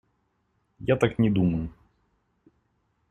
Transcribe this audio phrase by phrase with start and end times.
[0.79, 1.69] Я так не думаю.